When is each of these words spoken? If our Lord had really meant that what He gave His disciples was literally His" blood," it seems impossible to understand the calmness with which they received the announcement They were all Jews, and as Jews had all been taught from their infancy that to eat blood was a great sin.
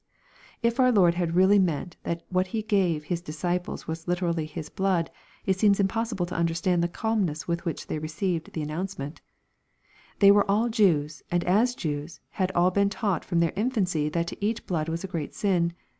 If 0.63 0.79
our 0.79 0.91
Lord 0.91 1.13
had 1.13 1.35
really 1.35 1.59
meant 1.59 1.95
that 2.01 2.23
what 2.29 2.47
He 2.57 2.63
gave 2.63 3.03
His 3.03 3.21
disciples 3.21 3.87
was 3.87 4.07
literally 4.07 4.47
His" 4.47 4.67
blood," 4.79 5.11
it 5.45 5.59
seems 5.59 5.79
impossible 5.79 6.25
to 6.25 6.33
understand 6.35 6.81
the 6.81 6.87
calmness 6.87 7.47
with 7.47 7.65
which 7.65 7.85
they 7.85 7.99
received 7.99 8.53
the 8.53 8.63
announcement 8.63 9.21
They 10.17 10.31
were 10.31 10.49
all 10.49 10.69
Jews, 10.69 11.21
and 11.29 11.43
as 11.43 11.75
Jews 11.75 12.19
had 12.31 12.51
all 12.53 12.71
been 12.71 12.89
taught 12.89 13.23
from 13.23 13.41
their 13.41 13.53
infancy 13.55 14.09
that 14.09 14.25
to 14.29 14.43
eat 14.43 14.65
blood 14.65 14.89
was 14.89 15.03
a 15.03 15.07
great 15.07 15.35
sin. 15.35 15.71